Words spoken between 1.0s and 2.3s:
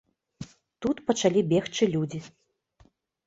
пачалі бегчы людзі.